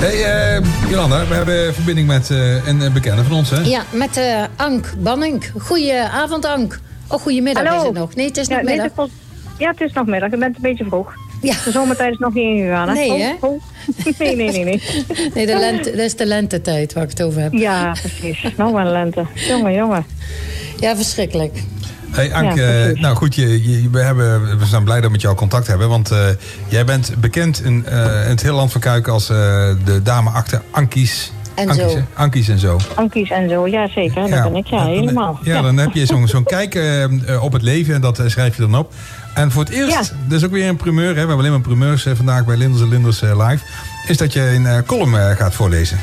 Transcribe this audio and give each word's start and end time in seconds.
Hey, 0.00 0.58
uh, 0.58 0.90
Jolanda, 0.90 1.26
we 1.26 1.34
hebben 1.34 1.74
verbinding 1.74 2.06
met 2.06 2.30
uh, 2.30 2.66
een 2.66 2.92
bekende 2.92 3.22
van 3.24 3.36
ons, 3.36 3.50
hè? 3.50 3.60
Ja, 3.60 3.82
met 3.90 4.16
uh, 4.16 4.44
Ank 4.56 4.94
Banning. 4.98 5.52
Goedenavond, 5.58 6.44
Ank. 6.44 6.80
Oh, 7.08 7.20
goedemiddag 7.20 7.64
Hallo. 7.64 7.80
is 7.80 7.86
het 7.86 7.94
nog. 7.94 8.14
Nee, 8.14 8.26
het 8.26 8.36
is 8.36 8.48
nog 8.48 8.62
middag. 8.62 8.96
Nee, 8.96 9.06
ja, 9.58 9.70
het 9.70 9.80
is 9.80 9.92
nog 9.92 10.06
middag. 10.06 10.30
Je 10.30 10.36
bent 10.36 10.56
een 10.56 10.62
beetje 10.62 10.84
vroeg. 10.84 11.14
Ja. 11.42 11.54
De 11.64 11.70
zomertijd 11.70 12.12
is 12.12 12.18
nog 12.18 12.34
niet 12.34 12.44
ingegaan, 12.44 12.88
hè? 12.88 12.94
Nee, 12.94 13.12
oh, 13.12 13.18
hè? 13.18 13.34
Oh. 13.40 13.62
Nee, 14.18 14.36
nee, 14.36 14.50
nee, 14.50 14.64
nee. 14.64 14.82
nee, 15.34 15.46
de 15.46 15.58
lente, 15.58 15.90
dat 15.90 16.00
is 16.00 16.16
de 16.16 16.26
lentetijd 16.26 16.92
waar 16.92 17.02
ik 17.02 17.10
het 17.10 17.22
over 17.22 17.40
heb. 17.40 17.52
Ja, 17.52 17.96
precies. 18.00 18.46
Nou, 18.56 18.80
een 18.80 18.90
lente. 18.90 19.26
Jongen, 19.34 19.72
jongen. 19.72 20.06
Ja, 20.78 20.96
verschrikkelijk. 20.96 21.62
Hey 22.12 22.34
Anke, 22.34 22.92
ja, 22.94 23.00
nou 23.00 23.16
goed, 23.16 23.34
je, 23.34 23.70
je, 23.70 23.90
we, 23.90 24.00
hebben, 24.00 24.58
we 24.58 24.66
zijn 24.66 24.84
blij 24.84 24.96
dat 24.96 25.04
we 25.04 25.10
met 25.10 25.20
jou 25.20 25.34
contact 25.34 25.66
hebben. 25.66 25.88
Want 25.88 26.12
uh, 26.12 26.18
jij 26.68 26.84
bent 26.84 27.14
bekend 27.18 27.64
in, 27.64 27.86
uh, 27.88 28.24
in, 28.24 28.30
het 28.30 28.42
hele 28.42 28.54
land 28.54 28.72
van 28.72 28.80
Kuik 28.80 29.08
als 29.08 29.30
uh, 29.30 29.36
de 29.84 30.00
dame 30.02 30.30
achter 30.30 30.62
Ankies. 30.70 31.32
En 31.54 31.68
Ankies, 31.68 31.92
zo. 31.92 31.98
Ankies 32.14 32.48
en 32.48 32.58
zo. 32.58 32.78
Ankies 32.94 33.30
en 33.30 33.48
zo, 33.48 33.66
ja 33.66 33.88
zeker. 33.88 34.30
Dat 34.30 34.42
ben 34.42 34.56
ik, 34.56 34.66
ja, 34.66 34.78
dan, 34.78 34.86
helemaal. 34.86 35.38
Ja, 35.42 35.54
ja, 35.54 35.62
dan 35.62 35.76
heb 35.76 35.92
je 35.92 36.06
zo'n 36.06 36.28
zo'n 36.28 36.44
kijk 36.44 36.80
op 37.40 37.52
het 37.52 37.62
leven 37.62 37.94
en 37.94 38.00
dat 38.00 38.22
schrijf 38.26 38.56
je 38.56 38.62
dan 38.62 38.76
op. 38.76 38.92
En 39.34 39.50
voor 39.50 39.64
het 39.64 39.72
eerst, 39.72 39.92
ja. 39.92 40.16
dat 40.28 40.38
is 40.38 40.44
ook 40.44 40.50
weer 40.50 40.68
een 40.68 40.76
primeur, 40.76 41.06
hè, 41.06 41.12
we 41.12 41.18
hebben 41.18 41.36
alleen 41.36 41.50
maar 41.50 41.60
primeurs 41.60 42.06
vandaag 42.14 42.44
bij 42.44 42.56
Linders 42.56 42.82
en 42.82 42.88
Linders 42.88 43.20
Live, 43.20 43.58
is 44.08 44.16
dat 44.16 44.32
je 44.32 44.40
een 44.40 44.84
column 44.84 45.36
gaat 45.36 45.54
voorlezen. 45.54 45.98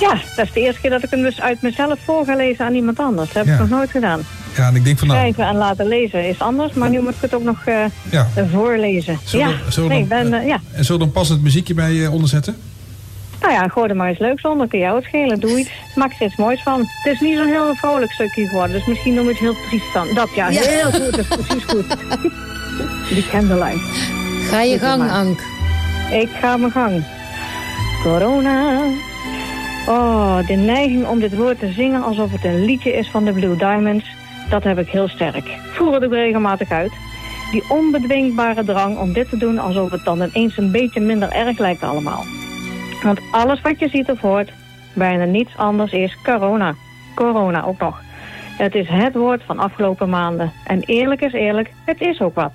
Ja, 0.00 0.20
dat 0.36 0.46
is 0.46 0.52
de 0.52 0.60
eerste 0.60 0.80
keer 0.80 0.90
dat 0.90 1.02
ik 1.02 1.10
hem 1.10 1.22
dus 1.22 1.40
uit 1.40 1.62
mezelf 1.62 1.98
voor 2.04 2.24
ga 2.24 2.36
lezen 2.36 2.64
aan 2.64 2.74
iemand 2.74 2.98
anders. 2.98 3.32
Dat 3.32 3.44
heb 3.44 3.54
ik 3.54 3.60
nog 3.60 3.68
nooit 3.68 3.90
gedaan. 3.90 4.20
Ja, 4.58 4.66
en 4.66 4.74
ik 4.74 4.84
denk 4.84 4.98
van 4.98 5.08
nou... 5.08 5.20
Schrijven 5.20 5.46
en 5.46 5.56
laten 5.56 5.86
lezen 5.86 6.28
is 6.28 6.38
anders, 6.38 6.72
maar 6.72 6.90
nu 6.90 7.00
moet 7.00 7.14
ik 7.14 7.20
het 7.20 7.34
ook 7.34 7.42
nog 7.42 7.66
uh, 7.66 7.84
ja. 8.10 8.28
voorlezen. 8.52 9.18
Zullen, 9.24 9.48
ja, 9.48 9.70
zullen 9.70 9.88
nee, 9.88 10.06
dan, 10.06 10.30
ben, 10.30 10.40
uh, 10.40 10.46
ja. 10.46 10.60
En 10.72 10.84
zullen 10.84 11.00
we 11.00 11.06
dan 11.06 11.14
passend 11.14 11.42
muziekje 11.42 11.74
bij 11.74 11.92
uh, 11.92 12.12
onderzetten? 12.12 12.56
Nou 13.40 13.52
ja, 13.52 13.68
gooi 13.68 13.88
er 13.88 13.96
maar 13.96 14.08
eens 14.08 14.18
leuks 14.18 14.42
onder. 14.42 14.68
Kun 14.68 14.78
jou 14.78 14.96
het 14.96 15.04
schelen. 15.04 15.40
Doe 15.40 15.58
iets. 15.58 15.70
Maak 15.94 16.12
er 16.18 16.26
iets 16.26 16.36
moois 16.36 16.62
van. 16.62 16.78
Het 16.78 17.12
is 17.12 17.20
niet 17.20 17.36
zo'n 17.36 17.46
heel 17.46 17.74
vrolijk 17.74 18.12
stukje 18.12 18.46
geworden, 18.46 18.76
dus 18.76 18.86
misschien 18.86 19.14
noem 19.14 19.26
het 19.26 19.38
heel 19.38 19.54
triest 19.68 19.92
dan. 19.92 20.14
Dat 20.14 20.28
ja, 20.34 20.48
ja. 20.48 20.60
heel 20.60 20.90
goed. 20.90 21.16
Dat 21.16 21.18
is 21.18 21.26
precies 21.26 21.64
goed. 21.64 21.96
Die 23.14 23.28
candlelight. 23.30 23.80
Ga 24.50 24.62
je 24.62 24.78
gang, 24.78 25.10
Ank. 25.10 25.40
Ik 26.10 26.28
ga 26.40 26.56
mijn 26.56 26.72
gang. 26.72 27.04
Corona. 28.02 28.82
Oh, 29.88 30.46
de 30.46 30.54
neiging 30.54 31.06
om 31.06 31.20
dit 31.20 31.36
woord 31.36 31.58
te 31.58 31.72
zingen 31.72 32.02
alsof 32.02 32.32
het 32.32 32.44
een 32.44 32.64
liedje 32.64 32.92
is 32.92 33.08
van 33.08 33.24
de 33.24 33.32
Blue 33.32 33.56
Diamonds, 33.56 34.04
dat 34.50 34.64
heb 34.64 34.78
ik 34.78 34.88
heel 34.88 35.08
sterk. 35.08 35.44
Voer 35.72 35.94
het 35.94 36.12
regelmatig 36.12 36.70
uit. 36.70 36.92
Die 37.50 37.64
onbedwingbare 37.68 38.64
drang 38.64 38.98
om 38.98 39.12
dit 39.12 39.28
te 39.28 39.36
doen 39.36 39.58
alsof 39.58 39.90
het 39.90 40.04
dan 40.04 40.22
ineens 40.22 40.56
een 40.56 40.70
beetje 40.70 41.00
minder 41.00 41.30
erg 41.30 41.58
lijkt 41.58 41.82
allemaal. 41.82 42.24
Want 43.02 43.20
alles 43.30 43.60
wat 43.60 43.78
je 43.78 43.88
ziet 43.88 44.10
of 44.10 44.20
hoort, 44.20 44.52
bijna 44.94 45.24
niets 45.24 45.56
anders 45.56 45.92
is 45.92 46.16
corona. 46.22 46.74
Corona 47.14 47.64
ook 47.64 47.78
nog. 47.78 48.00
Het 48.58 48.74
is 48.74 48.88
het 48.88 49.14
woord 49.14 49.42
van 49.42 49.58
afgelopen 49.58 50.08
maanden. 50.08 50.52
En 50.64 50.80
eerlijk 50.80 51.20
is 51.20 51.32
eerlijk, 51.32 51.72
het 51.84 52.00
is 52.00 52.20
ook 52.20 52.34
wat. 52.34 52.52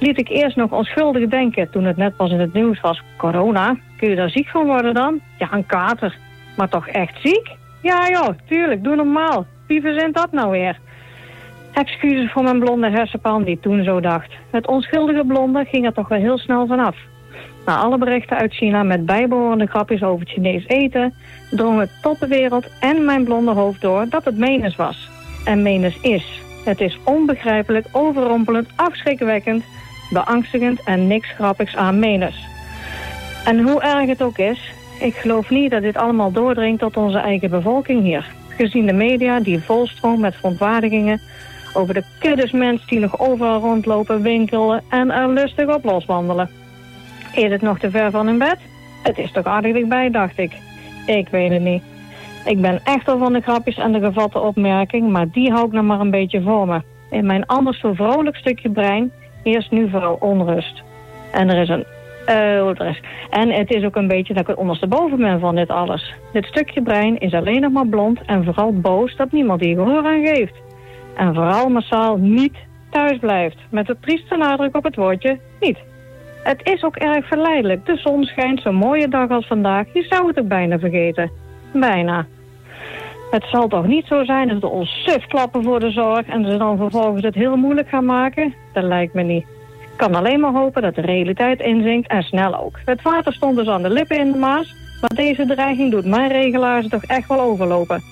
Liet 0.00 0.18
ik 0.18 0.28
eerst 0.28 0.56
nog 0.56 0.70
onschuldig 0.70 1.28
denken 1.28 1.70
toen 1.70 1.84
het 1.84 1.96
net 1.96 2.16
pas 2.16 2.30
in 2.30 2.40
het 2.40 2.52
nieuws 2.52 2.80
was. 2.80 3.02
Corona, 3.16 3.76
kun 3.96 4.08
je 4.08 4.16
daar 4.16 4.30
ziek 4.30 4.48
van 4.48 4.66
worden 4.66 4.94
dan? 4.94 5.20
Ja, 5.38 5.52
een 5.52 5.66
kater. 5.66 6.16
Maar 6.56 6.68
toch 6.68 6.88
echt 6.88 7.20
ziek? 7.22 7.56
Ja 7.82 8.08
joh, 8.08 8.28
tuurlijk, 8.48 8.84
doe 8.84 8.96
normaal. 8.96 9.46
Wie 9.66 9.80
verzint 9.80 10.14
dat 10.14 10.32
nou 10.32 10.50
weer? 10.50 10.78
Excuses 11.76 12.32
voor 12.32 12.42
mijn 12.42 12.58
blonde 12.58 12.90
hersenpan 12.90 13.44
die 13.44 13.60
toen 13.60 13.84
zo 13.84 14.00
dacht. 14.00 14.32
Het 14.50 14.66
onschuldige 14.66 15.24
blonde 15.26 15.64
ging 15.64 15.86
er 15.86 15.92
toch 15.92 16.08
wel 16.08 16.18
heel 16.18 16.38
snel 16.38 16.66
vanaf. 16.66 16.96
Na 17.66 17.76
alle 17.76 17.98
berichten 17.98 18.36
uit 18.36 18.54
China 18.54 18.82
met 18.82 19.06
bijbehorende 19.06 19.66
grapjes 19.66 20.02
over 20.02 20.26
Chinees 20.26 20.66
eten... 20.66 21.14
drong 21.50 21.80
het 21.80 21.90
tot 22.02 22.20
de 22.20 22.26
wereld 22.26 22.66
en 22.80 23.04
mijn 23.04 23.24
blonde 23.24 23.50
hoofd 23.50 23.80
door 23.80 24.06
dat 24.08 24.24
het 24.24 24.38
menens 24.38 24.76
was. 24.76 25.10
En 25.44 25.62
menens 25.62 26.00
is. 26.00 26.40
Het 26.64 26.80
is 26.80 26.98
onbegrijpelijk, 27.04 27.86
overrompelend, 27.92 28.68
afschrikwekkend, 28.76 29.64
beangstigend 30.10 30.84
en 30.84 31.06
niks 31.06 31.30
grappigs 31.30 31.76
aan 31.76 31.98
menens. 31.98 32.46
En 33.44 33.60
hoe 33.60 33.82
erg 33.82 34.08
het 34.08 34.22
ook 34.22 34.38
is, 34.38 34.72
ik 35.00 35.14
geloof 35.14 35.50
niet 35.50 35.70
dat 35.70 35.82
dit 35.82 35.96
allemaal 35.96 36.32
doordringt 36.32 36.80
tot 36.80 36.96
onze 36.96 37.18
eigen 37.18 37.50
bevolking 37.50 38.02
hier. 38.02 38.26
Gezien 38.48 38.86
de 38.86 38.92
media 38.92 39.40
die 39.40 39.58
volstroomt 39.58 40.20
met 40.20 40.34
verontwaardigingen 40.34 41.20
over 41.76 41.94
de 41.94 42.04
kuddes 42.18 42.86
die 42.86 42.98
nog 42.98 43.20
overal 43.20 43.60
rondlopen, 43.60 44.22
winkelen 44.22 44.82
en 44.88 45.10
er 45.10 45.28
lustig 45.28 45.74
op 45.74 45.84
loswandelen. 45.84 46.50
Is 47.34 47.50
het 47.50 47.62
nog 47.62 47.78
te 47.78 47.90
ver 47.90 48.10
van 48.10 48.26
hun 48.26 48.38
bed? 48.38 48.58
Het 49.02 49.18
is 49.18 49.32
toch 49.32 49.44
aardig 49.44 49.72
dichtbij, 49.72 50.10
dacht 50.10 50.38
ik. 50.38 50.52
Ik 51.06 51.28
weet 51.28 51.50
het 51.50 51.62
niet. 51.62 51.82
Ik 52.44 52.60
ben 52.60 52.80
echt 52.84 53.08
al 53.08 53.18
van 53.18 53.32
de 53.32 53.40
grapjes 53.40 53.76
en 53.76 53.92
de 53.92 54.00
gevatte 54.00 54.40
opmerking, 54.40 55.10
maar 55.10 55.30
die 55.30 55.52
hou 55.52 55.66
ik 55.66 55.72
nog 55.72 55.84
maar 55.84 56.00
een 56.00 56.10
beetje 56.10 56.42
voor 56.42 56.66
me. 56.66 56.80
In 57.10 57.26
mijn 57.26 57.46
anders 57.46 57.80
zo 57.80 57.92
vrolijk 57.92 58.36
stukje 58.36 58.70
brein 58.70 59.12
heerst 59.42 59.70
nu 59.70 59.90
vooral 59.90 60.16
onrust. 60.20 60.82
En 61.32 61.48
er 61.48 61.62
is 61.62 61.68
een 61.68 61.84
Oh, 62.28 62.68
er 62.68 62.86
is. 62.86 63.00
En 63.30 63.50
het 63.50 63.70
is 63.70 63.84
ook 63.84 63.96
een 63.96 64.08
beetje 64.08 64.32
dat 64.32 64.42
ik 64.42 64.48
het 64.48 64.58
ondersteboven 64.58 65.18
ben 65.18 65.40
van 65.40 65.54
dit 65.54 65.68
alles. 65.68 66.14
Dit 66.32 66.44
stukje 66.44 66.82
brein 66.82 67.18
is 67.18 67.34
alleen 67.34 67.60
nog 67.60 67.72
maar 67.72 67.86
blond 67.86 68.20
en 68.26 68.44
vooral 68.44 68.72
boos 68.72 69.16
dat 69.16 69.32
niemand 69.32 69.60
hier 69.60 69.76
gehoor 69.76 70.06
aan 70.06 70.26
geeft. 70.26 70.65
En 71.16 71.34
vooral 71.34 71.68
massaal 71.68 72.16
niet 72.16 72.54
thuis 72.90 73.18
blijft. 73.18 73.56
Met 73.70 73.86
de 73.86 73.96
trieste 74.00 74.36
nadruk 74.36 74.76
op 74.76 74.84
het 74.84 74.96
woordje 74.96 75.38
niet. 75.60 75.78
Het 76.42 76.60
is 76.62 76.84
ook 76.84 76.96
erg 76.96 77.26
verleidelijk. 77.26 77.86
De 77.86 77.96
zon 77.96 78.24
schijnt 78.24 78.60
zo'n 78.60 78.74
mooie 78.74 79.08
dag 79.08 79.30
als 79.30 79.46
vandaag. 79.46 79.86
Je 79.92 80.02
zou 80.02 80.26
het 80.26 80.38
ook 80.38 80.48
bijna 80.48 80.78
vergeten. 80.78 81.30
Bijna. 81.72 82.26
Het 83.30 83.44
zal 83.44 83.68
toch 83.68 83.86
niet 83.86 84.06
zo 84.06 84.24
zijn 84.24 84.48
dat 84.48 84.60
we 84.60 84.66
ons 84.66 85.02
suf 85.06 85.26
klappen 85.26 85.62
voor 85.62 85.80
de 85.80 85.90
zorg... 85.90 86.26
en 86.26 86.44
ze 86.44 86.56
dan 86.56 86.76
vervolgens 86.76 87.22
het 87.22 87.34
heel 87.34 87.56
moeilijk 87.56 87.88
gaan 87.88 88.04
maken? 88.04 88.54
Dat 88.72 88.84
lijkt 88.84 89.14
me 89.14 89.22
niet. 89.22 89.46
Ik 89.82 89.96
kan 89.96 90.14
alleen 90.14 90.40
maar 90.40 90.52
hopen 90.52 90.82
dat 90.82 90.94
de 90.94 91.00
realiteit 91.00 91.60
inzinkt 91.60 92.08
en 92.08 92.22
snel 92.22 92.60
ook. 92.60 92.78
Het 92.84 93.02
water 93.02 93.32
stond 93.32 93.56
dus 93.56 93.68
aan 93.68 93.82
de 93.82 93.90
lippen 93.90 94.18
in 94.18 94.32
de 94.32 94.38
Maas... 94.38 94.74
maar 95.00 95.14
deze 95.14 95.46
dreiging 95.46 95.90
doet 95.90 96.06
mijn 96.06 96.30
regelaars 96.30 96.88
toch 96.88 97.04
echt 97.04 97.28
wel 97.28 97.40
overlopen. 97.40 98.02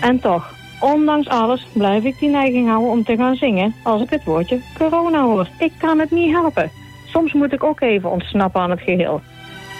En 0.00 0.20
toch, 0.20 0.54
ondanks 0.92 1.28
alles 1.28 1.66
blijf 1.72 2.04
ik 2.04 2.18
die 2.18 2.28
neiging 2.28 2.68
houden 2.68 2.90
om 2.90 3.04
te 3.04 3.16
gaan 3.16 3.36
zingen... 3.36 3.74
als 3.82 4.02
ik 4.02 4.10
het 4.10 4.24
woordje 4.24 4.60
corona 4.78 5.22
hoor. 5.22 5.48
Ik 5.58 5.72
kan 5.78 5.98
het 5.98 6.10
niet 6.10 6.32
helpen. 6.32 6.70
Soms 7.06 7.32
moet 7.32 7.52
ik 7.52 7.64
ook 7.64 7.80
even 7.80 8.10
ontsnappen 8.10 8.60
aan 8.60 8.70
het 8.70 8.80
geheel. 8.80 9.20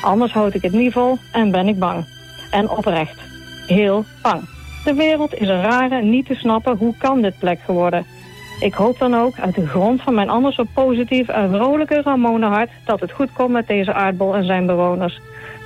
Anders 0.03 0.33
houd 0.33 0.55
ik 0.55 0.63
het 0.63 0.73
niet 0.73 0.93
vol 0.93 1.17
en 1.33 1.51
ben 1.51 1.69
ik 1.69 1.79
bang. 1.79 2.05
En 2.51 2.71
oprecht. 2.71 3.21
Heel 3.67 4.05
bang. 4.23 4.49
De 4.85 4.95
wereld 4.95 5.35
is 5.35 5.49
een 5.49 5.63
rare, 5.63 6.03
niet 6.03 6.27
te 6.27 6.35
snappen 6.35 6.77
hoe 6.77 6.95
kan 6.99 7.23
dit 7.23 7.39
plek 7.39 7.61
geworden. 7.61 8.07
Ik 8.61 8.75
hoop 8.75 8.99
dan 8.99 9.15
ook 9.15 9.39
uit 9.39 9.55
de 9.55 9.67
grond 9.67 10.03
van 10.03 10.15
mijn 10.15 10.31
anders 10.31 10.57
zo 10.57 10.65
positief 10.75 11.29
en 11.29 11.51
vrolijke 11.51 12.03
Ramonehart... 12.03 12.71
dat 12.85 13.01
het 13.01 13.13
goed 13.13 13.33
komt 13.33 13.53
met 13.53 13.67
deze 13.67 13.93
aardbol 13.93 14.35
en 14.35 14.45
zijn 14.45 14.67
bewoners. 14.67 15.21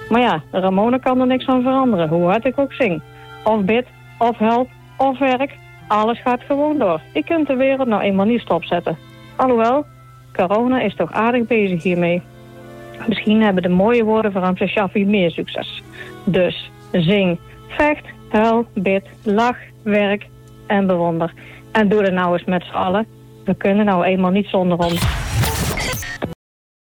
Maar 0.09 0.20
ja, 0.20 0.43
Ramone 0.50 1.00
kan 1.00 1.20
er 1.20 1.26
niks 1.26 1.47
aan 1.47 1.62
veranderen, 1.62 2.09
hoe 2.09 2.25
hard 2.25 2.44
ik 2.44 2.59
ook 2.59 2.72
zing. 2.72 3.03
Of 3.44 3.60
bid, 3.60 3.87
of 4.19 4.38
help, 4.38 4.69
of 4.98 5.19
werk, 5.19 5.56
alles 5.88 6.20
gaat 6.20 6.41
gewoon 6.47 6.78
door. 6.78 7.00
Je 7.12 7.25
kunt 7.25 7.47
de 7.47 7.56
wereld 7.56 7.88
nou 7.88 8.03
eenmaal 8.03 8.26
niet 8.26 8.41
stopzetten. 8.41 8.98
Alhoewel, 9.36 9.84
corona 10.32 10.81
is 10.81 10.94
toch 10.94 11.12
aardig 11.12 11.47
bezig 11.47 11.82
hiermee. 11.82 12.22
Misschien 13.06 13.42
hebben 13.42 13.62
de 13.62 13.69
mooie 13.69 14.04
woorden 14.04 14.32
van 14.32 14.56
Shaffi 14.56 15.06
meer 15.06 15.31
succes. 15.31 15.82
Dus 16.25 16.70
zing, 16.92 17.38
vecht, 17.69 18.04
huil, 18.28 18.66
bid, 18.75 19.04
lach, 19.22 19.56
werk 19.82 20.26
en 20.66 20.87
bewonder. 20.87 21.32
En 21.72 21.88
doe 21.88 22.03
er 22.03 22.12
nou 22.12 22.32
eens 22.32 22.44
met 22.44 22.64
z'n 22.64 22.75
allen. 22.75 23.06
We 23.44 23.54
kunnen 23.54 23.84
nou 23.84 24.04
eenmaal 24.04 24.31
niet 24.31 24.47
zonder 24.47 24.78
ons. 24.78 25.17